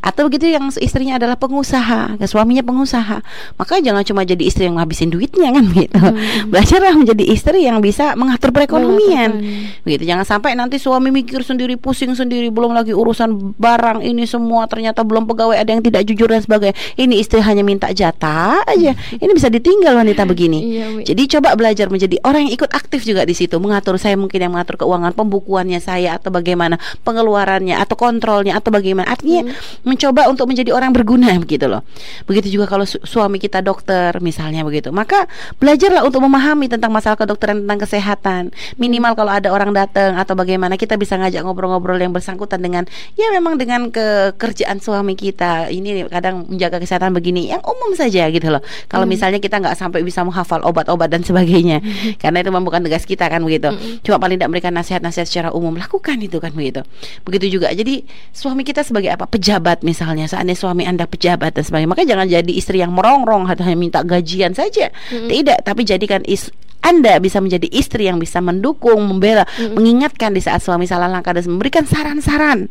[0.04, 3.24] atau begitu yang istrinya adalah pengusaha suaminya pengusaha
[3.56, 6.48] maka jangan cuma jadi istri yang ngabisin duitnya kan begitu hmm.
[6.52, 9.88] belajarlah menjadi istri yang bisa mengatur perekonomian hmm.
[9.88, 14.67] begitu jangan sampai nanti suami mikir sendiri pusing sendiri belum lagi urusan barang ini semua
[14.67, 18.93] ternyata belum pegawai ada yang tidak jujur dan sebagainya ini istri hanya minta jatah aja.
[19.23, 20.59] Ini bisa ditinggal wanita begini.
[20.59, 23.55] Iya, jadi coba belajar menjadi orang yang ikut aktif juga di situ.
[23.62, 29.07] Mengatur saya mungkin yang mengatur keuangan pembukuannya saya atau bagaimana pengeluarannya atau kontrolnya atau bagaimana.
[29.07, 29.86] Artinya hmm.
[29.86, 31.86] mencoba untuk menjadi orang berguna begitu loh.
[32.27, 34.89] Begitu juga kalau su suami kita dokter misalnya begitu.
[34.89, 35.29] Maka
[35.62, 38.41] belajarlah untuk memahami tentang masalah kedokteran tentang kesehatan.
[38.77, 42.83] Minimal kalau ada orang datang atau bagaimana kita bisa ngajak ngobrol-ngobrol yang bersangkutan dengan
[43.15, 45.69] ya memang dengan kekerjaan suami kita.
[45.69, 48.63] Ini kadang menjaga kesehatan begini yang umum saja gitu loh.
[48.88, 49.12] Kalau hmm.
[49.12, 52.15] misalnya kita nggak sampai bisa menghafal obat-obat dan sebagainya, hmm.
[52.23, 53.67] karena itu memang bukan tugas kita kan begitu.
[53.67, 53.99] Hmm.
[53.99, 56.88] Cuma paling tidak memberikan nasihat-nasihat secara umum lakukan itu kan begitu.
[57.28, 57.76] Begitu juga.
[57.76, 59.28] Jadi suami kita sebagai apa?
[59.28, 60.32] Pejabat misalnya.
[60.32, 63.99] Seandainya suami anda pejabat dan sebagainya, maka jangan jadi istri yang merongrong atau hanya minta
[64.08, 64.88] gajian saja.
[65.12, 65.28] Hmm.
[65.28, 66.47] Tidak, tapi jadikan is
[66.84, 69.73] anda bisa menjadi istri yang bisa mendukung, membela, mm-hmm.
[69.80, 72.67] mengingatkan di saat suami salah langkah dan memberikan saran-saran.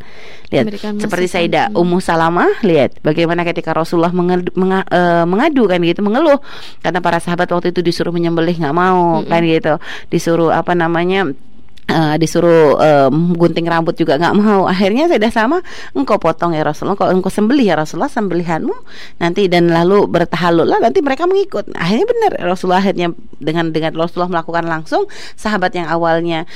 [0.52, 5.82] Lihat memberikan seperti Sayyidah Ummu Salamah, lihat bagaimana ketika Rasulullah mengadu, menga, uh, mengadu kan
[5.82, 6.38] gitu, mengeluh.
[6.80, 9.30] Karena para sahabat waktu itu disuruh menyembelih nggak mau mm-hmm.
[9.30, 9.74] kan gitu,
[10.08, 11.34] disuruh apa namanya
[11.82, 14.70] Uh, disuruh um, gunting rambut juga nggak mau.
[14.70, 15.58] Akhirnya sudah sama
[15.98, 18.72] engkau potong ya Rasulullah engkau engkau sembelih ya Rasulullah sembelihanmu
[19.18, 19.50] nanti.
[19.50, 21.74] Dan lalu bertahalul lah nanti mereka mengikut.
[21.74, 23.10] Akhirnya benar Rasulullah akhirnya
[23.42, 26.46] dengan dengan Rasulullah melakukan langsung sahabat yang awalnya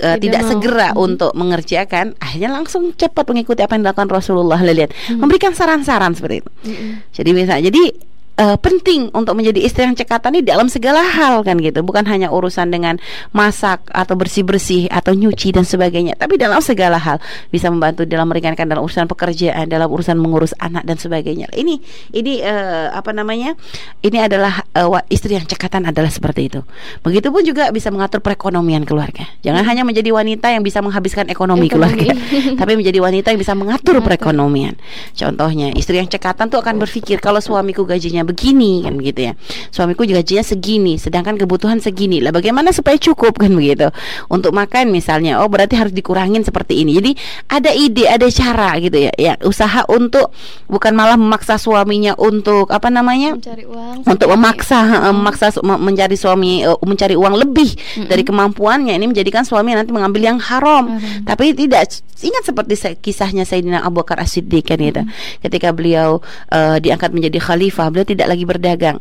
[0.00, 1.04] uh, tidak, tidak segera hmm.
[1.04, 5.20] untuk mengerjakan akhirnya langsung cepat mengikuti apa yang dilakukan Rasulullah lihat hmm.
[5.20, 6.90] memberikan saran-saran seperti itu hmm.
[7.14, 11.58] jadi misalnya jadi uh, penting untuk menjadi istri yang cekatan ini dalam segala hal kan
[11.62, 11.82] gitu.
[11.86, 12.98] Bukan hanya urusan dengan
[13.30, 16.18] masak atau bersih bersih atau nyuci dan sebagainya.
[16.18, 17.18] Tapi dalam segala hal.
[17.50, 21.50] Bisa membantu dalam meringankan dalam urusan pekerjaan dalam urusan mengurus anak dan sebagainya.
[21.54, 21.74] Ini
[22.14, 23.54] ini uh, apa namanya?
[24.02, 26.60] Ini adalah uh, istri yang cekatan adalah seperti itu.
[27.06, 29.26] Begitupun juga bisa mengatur perekonomian keluarga.
[29.42, 29.70] Jangan hmm.
[29.70, 31.70] hanya menjadi wanita yang bisa menghabiskan ekonomi, ekonomi.
[31.70, 32.10] keluarga
[32.60, 33.96] tapi menjadi wanita yang bisa mengatur.
[34.04, 34.74] perekonomian.
[35.16, 39.32] Contohnya istri yang cekatan tuh akan berpikir kalau suamiku gajinya begini kan begitu ya.
[39.70, 42.24] Suamiku juga gajinya segini sedangkan kebutuhan segini.
[42.24, 43.92] Lah bagaimana supaya cukup kan begitu?
[44.32, 46.96] Untuk makan misalnya oh berarti harus dikurangin seperti ini.
[46.96, 47.12] Jadi
[47.52, 49.12] ada ide ada cara gitu ya.
[49.20, 50.32] Ya usaha untuk
[50.64, 53.36] bukan malah memaksa suaminya untuk apa namanya?
[53.36, 54.78] Mencari uang untuk memaksa
[55.12, 58.08] memaksa mencari suami uh, mencari uang lebih hmm.
[58.08, 58.96] dari kemampuannya.
[58.96, 60.96] Ini menjadikan suami nanti mengambil yang haram.
[60.96, 61.26] Hmm.
[61.26, 61.90] tapi tidak
[62.24, 65.02] ingat seperti kisahnya Sayyidina Abu Bakar As-Siddiq kan gitu.
[65.04, 65.12] Hmm.
[65.44, 68.98] ketika beliau uh, diangkat menjadi khalifah beliau tidak lagi berdagang.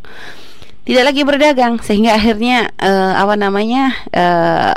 [0.84, 4.76] Tidak lagi berdagang sehingga akhirnya uh, apa namanya uh,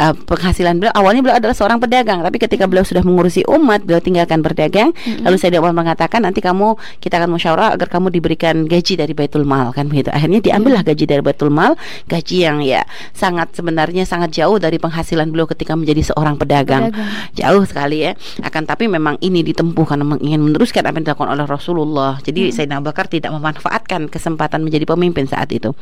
[0.00, 4.02] uh, penghasilan beliau awalnya beliau adalah seorang pedagang tapi ketika beliau sudah mengurusi umat beliau
[4.02, 4.90] tinggalkan berdagang.
[4.94, 5.24] Mm-hmm.
[5.26, 9.46] lalu saya Umar mengatakan nanti kamu kita akan musyawarah agar kamu diberikan gaji dari Baitul
[9.46, 9.70] Mal.
[9.70, 10.10] Kan begitu.
[10.10, 11.78] Akhirnya diambillah gaji dari Baitul Mal
[12.10, 12.82] gaji yang ya
[13.14, 17.34] sangat sebenarnya sangat jauh dari penghasilan beliau ketika menjadi seorang pedagang, pedagang.
[17.36, 18.12] jauh sekali ya.
[18.42, 22.18] Akan tapi memang ini ditempuh karena ingin meneruskan apa yang dilakukan oleh Rasulullah.
[22.20, 22.56] Jadi mm-hmm.
[22.56, 25.72] Sayyidina Abu Bakar tidak memanfaatkan kesempatan menjadi pemimpin saat itu.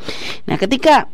[0.47, 1.09] Nah ketika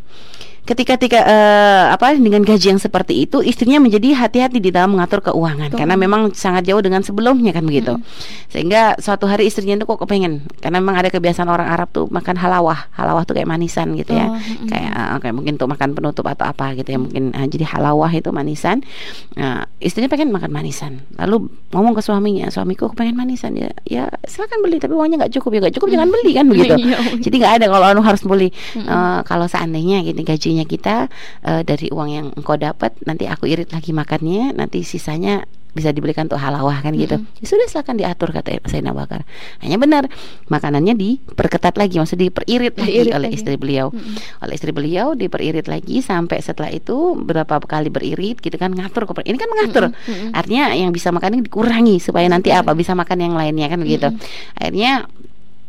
[0.69, 5.25] ketika tika, uh, apa dengan gaji yang seperti itu istrinya menjadi hati-hati di dalam mengatur
[5.25, 5.73] keuangan.
[5.73, 5.81] Tuh.
[5.81, 7.97] karena memang sangat jauh dengan sebelumnya kan begitu.
[7.97, 8.05] Hmm.
[8.53, 12.37] sehingga suatu hari istrinya itu kok kepengen karena memang ada kebiasaan orang Arab tuh makan
[12.37, 12.93] halawah.
[12.93, 14.29] Halawah tuh kayak manisan gitu ya.
[14.29, 14.69] Hmm.
[14.69, 16.99] kayak uh, kayak mungkin tuh makan penutup atau apa gitu ya.
[17.01, 18.85] Mungkin uh, jadi halawah itu manisan.
[19.41, 21.01] Uh, istrinya pengen makan manisan.
[21.17, 23.57] Lalu ngomong ke suaminya suamiku pengen manisan.
[23.57, 25.57] Ya ya silakan beli tapi uangnya nggak cukup.
[25.57, 26.77] Ya nggak cukup jangan beli kan begitu.
[26.89, 28.49] Iya, jadi nggak ada kalau anu harus beli.
[28.77, 31.11] Uh, kalau seandainya gini gajinya kita
[31.45, 35.45] uh, dari uang yang engkau dapat nanti aku irit lagi makannya nanti sisanya
[35.79, 37.21] bisa dibelikan untuk halawah kan gitu.
[37.21, 37.39] Mm-hmm.
[37.39, 39.23] Ya sudah silakan diatur kata Sayyidina Bakar.
[39.63, 40.11] Hanya benar
[40.49, 43.37] makanannya diperketat lagi, maksud diperirit lagi oleh lagi.
[43.39, 43.93] istri beliau.
[43.93, 44.43] Mm-hmm.
[44.43, 49.37] Oleh istri beliau diperirit lagi sampai setelah itu berapa kali beririt gitu kan ngatur Ini
[49.39, 49.85] kan mengatur.
[49.93, 50.31] Mm-hmm.
[50.35, 54.09] Artinya yang bisa makan ini dikurangi supaya nanti apa bisa makan yang lainnya kan begitu.
[54.11, 54.59] Mm-hmm.
[54.59, 54.93] Akhirnya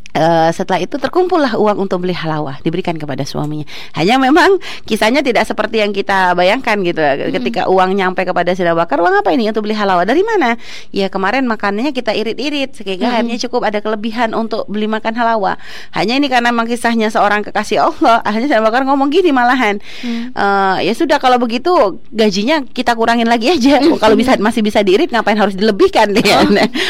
[0.09, 3.69] Uh, setelah itu terkumpullah uang untuk beli halawah diberikan kepada suaminya.
[3.93, 4.57] Hanya memang
[4.89, 6.97] kisahnya tidak seperti yang kita bayangkan gitu.
[6.97, 7.29] Hmm.
[7.29, 10.09] Ketika uang nyampe kepada Sina Bakar, uang apa ini untuk beli halawah?
[10.09, 10.57] Dari mana?
[10.89, 13.13] Ya kemarin makanannya kita irit-irit sehingga hmm.
[13.21, 15.61] akhirnya cukup ada kelebihan untuk beli makan halawah.
[15.93, 18.17] Hanya ini karena memang kisahnya seorang kekasih Allah.
[18.27, 20.33] Akhirnya Sina Bakar ngomong gini malahan, hmm.
[20.33, 23.77] uh, ya sudah kalau begitu gajinya kita kurangin lagi aja.
[23.77, 24.01] Hmm.
[24.01, 26.11] kalau bisa masih bisa diirit, ngapain harus dilebihkan?
[26.17, 26.41] Ya?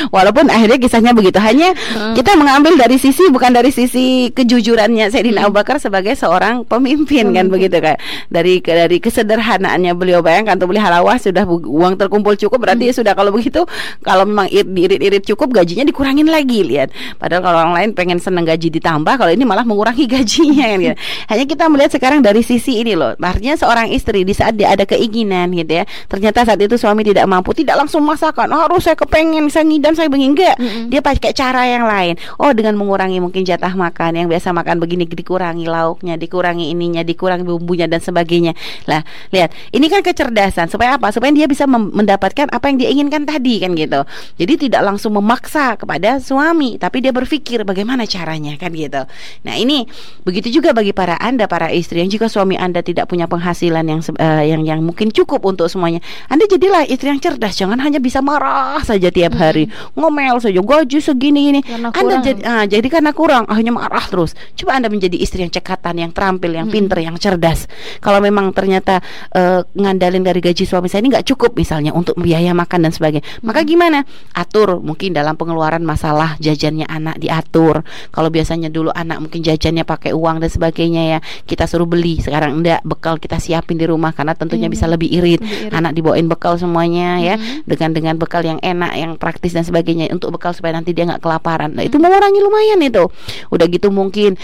[0.10, 0.22] Oh.
[0.22, 1.42] Walaupun akhirnya kisahnya begitu.
[1.42, 2.14] Hanya hmm.
[2.14, 5.50] kita mengambil dari sisi sisi bukan dari sisi kejujurannya Sayyidina Hmm.
[5.50, 7.98] Abu Bakar sebagai seorang pemimpin kan begitu kan.
[8.30, 13.18] Dari dari kesederhanaannya beliau bayangkan untuk beli halawah sudah uang terkumpul cukup berarti ya sudah
[13.18, 13.66] kalau begitu
[14.06, 16.94] kalau memang ir- diirit-irit cukup gajinya dikurangin lagi lihat.
[17.18, 20.96] Padahal kalau orang lain pengen seneng gaji ditambah kalau ini malah mengurangi gajinya kan gitu.
[21.32, 23.16] Hanya kita melihat sekarang dari sisi ini loh.
[23.16, 25.88] Artinya seorang istri di saat dia ada keinginan gitu ya.
[26.12, 28.52] Ternyata saat itu suami tidak mampu, tidak langsung masakan.
[28.52, 30.56] Oh, harus saya kepengen, saya ngidam, saya begini enggak.
[30.60, 30.92] Mm-mm.
[30.92, 32.20] Dia pakai cara yang lain.
[32.36, 37.48] Oh, dengan mengurangi mungkin jatah makan yang biasa makan begini dikurangi lauknya, dikurangi ininya, dikurangi
[37.48, 38.52] bumbunya dan sebagainya.
[38.92, 40.68] Lah, lihat, ini kan kecerdasan.
[40.68, 41.16] Supaya apa?
[41.16, 44.04] Supaya dia bisa mendapatkan apa yang dia inginkan tadi kan gitu.
[44.36, 49.08] Jadi tidak langsung memaksa kepada suami, tapi dia berpikir bagaimana caranya kan gitu.
[49.48, 49.88] Nah, ini
[50.28, 54.02] begitu juga bagi para Anda para istri yang jika suami Anda tidak punya penghasilan yang
[54.18, 56.02] eh, yang yang mungkin cukup untuk semuanya.
[56.28, 61.00] Anda jadilah istri yang cerdas, jangan hanya bisa marah saja tiap hari, ngomel saja gaji
[61.00, 61.62] segini ini.
[61.70, 62.26] Anda kurang.
[62.26, 64.34] jadi ah, jadi karena kurang akhirnya marah terus.
[64.58, 67.70] Coba Anda menjadi istri yang cekatan, yang terampil, yang pinter, yang cerdas.
[68.02, 69.00] Kalau memang ternyata
[69.34, 73.26] eh, ngandalin dari gaji suami saya ini nggak cukup misalnya untuk biaya makan dan sebagainya.
[73.46, 74.04] Maka gimana?
[74.34, 77.86] Atur mungkin dalam pengeluaran masalah jajannya anak diatur.
[78.10, 82.20] Kalau biasanya dulu anak mungkin jajannya pakai uang dan sebagainya ya, kita suruh beli.
[82.20, 84.76] Sekarang enggak, bekal kita siapin di rumah karena tentunya Hmm.
[84.76, 85.40] bisa lebih irit.
[85.40, 85.74] Lebih irit.
[85.76, 87.68] Anak dibawain bekal semuanya ya Mhm.
[87.70, 91.22] dengan dengan bekal yang enak, yang praktis dan sebagainya untuk bekal supaya nanti dia nggak
[91.22, 91.76] kelaparan.
[91.76, 93.12] Nah, itu mengurangi lumayan itu.
[93.52, 94.40] Udah gitu mungkin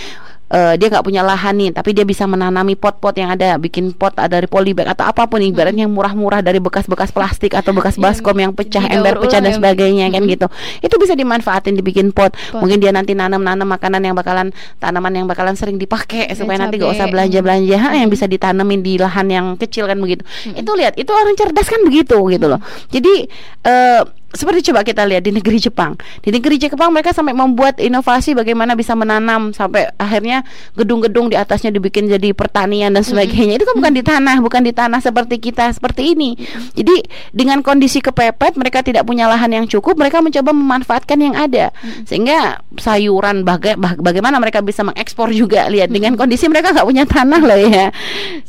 [0.46, 4.14] eh, dia nggak punya lahan nih, tapi dia bisa menanami pot-pot yang ada, bikin pot
[4.14, 8.38] dari polybag atau apa pun ibaratnya yang murah-murah dari bekas-bekas plastik atau bekas Yang baskom
[8.38, 10.48] yang pecah, ember pecah dan ya, sebagainya kan gitu.
[10.86, 12.38] Itu bisa dimanfaatin dibikin pot.
[12.54, 12.62] Pot.
[12.62, 16.94] Mungkin dia nanti nanam-nanam makanan yang bakalan tanaman yang bakalan sering dipakai supaya nanti gak
[16.94, 20.22] usah belanja-belanja ha, yang bisa ditanemin di lahan yang kecil kan begitu.
[20.54, 22.62] Itu lihat, itu orang cerdas kan begitu gitu loh.
[22.94, 23.26] Jadi
[23.66, 24.02] eh
[24.36, 25.96] seperti coba kita lihat di negeri Jepang.
[26.22, 30.44] Di negeri Jepang mereka sampai membuat inovasi bagaimana bisa menanam sampai akhirnya
[30.76, 33.58] gedung-gedung di atasnya dibikin jadi pertanian dan sebagainya.
[33.58, 36.36] Itu kan bukan di tanah, bukan di tanah seperti kita seperti ini.
[36.76, 41.72] Jadi dengan kondisi kepepet mereka tidak punya lahan yang cukup, mereka mencoba memanfaatkan yang ada.
[42.04, 47.40] Sehingga sayuran baga- bagaimana mereka bisa mengekspor juga lihat dengan kondisi mereka nggak punya tanah
[47.40, 47.88] loh ya.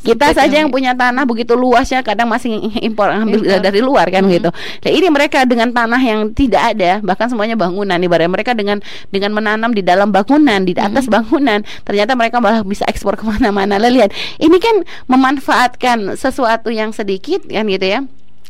[0.03, 3.59] Kita Sempit saja ya, yang punya tanah begitu luasnya kadang masih impor ambil Impor.
[3.63, 4.31] dari luar kan Mhm.
[4.35, 4.49] gitu.
[4.53, 8.01] Nah, ini mereka dengan tanah yang tidak ada, bahkan semuanya bangunan.
[8.01, 8.81] Ibaratnya mereka dengan
[9.13, 13.77] dengan menanam di dalam bangunan, di atas bangunan, ternyata mereka malah bisa ekspor ke mana-mana.
[13.77, 14.09] Lihat,
[14.41, 18.01] ini kan memanfaatkan sesuatu yang sedikit kan gitu ya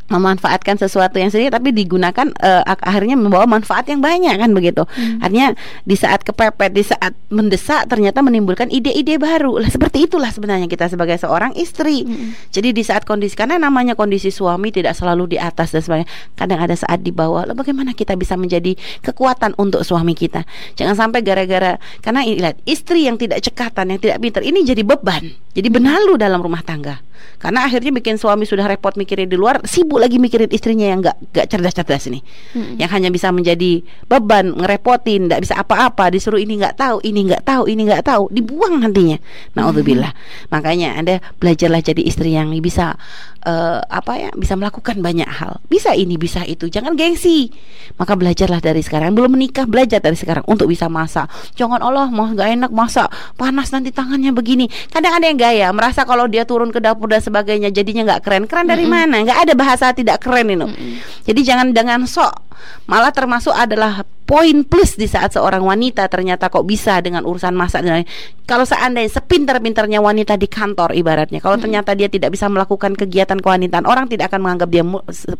[0.08, 2.32] memanfaatkan sesuatu yang sedikit tapi digunakan
[2.64, 4.88] ak- akhirnya membawa manfaat yang banyak kan begitu.
[5.20, 5.52] Artinya
[5.84, 9.60] di saat kepepet, di saat mendesak ternyata menimbulkan ide-ide baru.
[9.60, 12.08] Lah seperti itulah sebenarnya kita sebagai seorang istri.
[12.08, 12.34] Mm-mm.
[12.56, 16.10] Jadi di saat kondisi karena namanya kondisi suami tidak selalu di atas dan sebagainya.
[16.40, 17.44] Kadang ada saat di bawah.
[17.44, 20.48] Lalu bagaimana kita bisa menjadi kekuatan untuk suami kita?
[20.80, 25.36] Jangan sampai gara-gara karena lihat istri yang tidak cekatan, yang tidak pintar ini jadi beban.
[25.58, 27.02] Jadi benalu dalam rumah tangga.
[27.42, 31.18] Karena akhirnya bikin suami sudah repot mikirin di luar, sibuk lagi mikirin istrinya yang nggak
[31.34, 32.24] nggak cerdas-cerdas ini.
[32.54, 32.78] Mm-mm.
[32.80, 37.44] Yang hanya bisa menjadi beban, ngerepotin, nggak bisa apa-apa, disuruh ini nggak tahu, ini nggak
[37.44, 39.18] tahu, ini nggak tahu, dibuang nantinya.
[39.58, 40.14] Naudzubillah.
[40.54, 42.96] Makanya Anda belajarlah jadi istri yang bisa
[43.44, 45.60] eh, apa ya, bisa melakukan banyak hal.
[45.68, 46.68] Bisa ini, bisa itu.
[46.68, 47.50] Jangan gengsi.
[47.98, 49.14] Maka belajarlah dari sekarang.
[49.14, 51.30] Belum menikah, belajar dari sekarang untuk bisa masak.
[51.58, 53.08] Jangan Allah mau nggak enak masak,
[53.40, 54.68] panas nanti tangannya begini.
[54.92, 58.44] Kadang ada yang gaya, merasa kalau dia turun ke dapur dan sebagainya jadinya nggak keren.
[58.46, 58.94] Keren dari Mm-mm.
[58.94, 59.16] mana?
[59.24, 60.68] Nggak ada bahasa tidak keren itu.
[60.68, 60.92] Mm-mm.
[61.28, 62.48] Jadi jangan dengan sok.
[62.90, 67.86] Malah termasuk adalah poin plus di saat seorang wanita ternyata kok bisa dengan urusan masak
[67.86, 68.10] dan lain.
[68.44, 73.88] Kalau seandainya sepintar-pintarnya wanita di kantor ibaratnya, kalau ternyata dia tidak bisa melakukan kegiatan kewanitaan,
[73.88, 74.84] orang tidak akan menganggap dia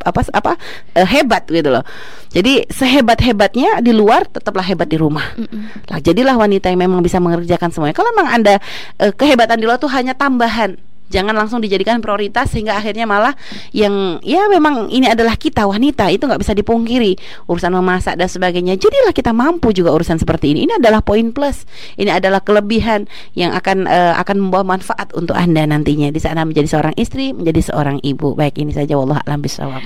[0.04, 0.52] apa apa
[0.96, 1.84] eh, hebat gitu loh.
[2.32, 5.36] Jadi sehebat-hebatnya di luar tetaplah hebat di rumah.
[5.36, 5.88] Mm-mm.
[5.88, 7.96] Lah jadilah wanita yang memang bisa mengerjakan semuanya.
[7.96, 8.54] Kalau memang Anda
[9.00, 10.87] eh, kehebatan di luar tuh hanya tambahan.
[11.08, 13.32] Jangan langsung dijadikan prioritas sehingga akhirnya malah
[13.72, 17.16] yang ya memang ini adalah kita wanita itu nggak bisa dipungkiri
[17.48, 18.76] urusan memasak dan sebagainya.
[18.76, 20.68] Jadilah kita mampu juga urusan seperti ini.
[20.68, 21.64] Ini adalah poin plus.
[21.96, 26.48] Ini adalah kelebihan yang akan eh, akan membawa manfaat untuk anda nantinya di saat anda
[26.48, 28.36] menjadi seorang istri, menjadi seorang ibu.
[28.36, 29.80] Baik ini saja wallah alam bisawab.